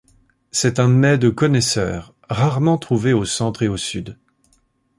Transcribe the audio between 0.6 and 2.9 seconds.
un mets de connaisseur, rarement